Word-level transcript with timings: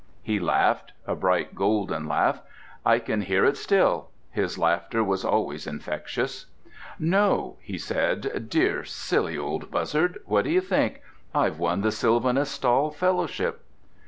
He 0.23 0.39
laughed. 0.39 0.93
A 1.05 1.13
bright, 1.13 1.53
golden 1.53 2.07
laugh—I 2.07 2.97
can 2.97 3.21
hear 3.21 3.45
it 3.45 3.55
still. 3.55 4.09
His 4.31 4.57
laughter 4.57 5.03
was 5.03 5.23
always 5.23 5.67
infectious. 5.67 6.47
"No," 6.97 7.57
he 7.61 7.77
said. 7.77 8.47
"Dear 8.49 8.83
silly 8.83 9.37
old 9.37 9.69
Buzzard, 9.69 10.17
what 10.25 10.45
do 10.45 10.49
you 10.49 10.61
think? 10.61 11.03
I've 11.35 11.59
won 11.59 11.81
the 11.81 11.91
Sylvanus 11.91 12.49
Stall 12.49 12.89
fellowship." 12.89 13.61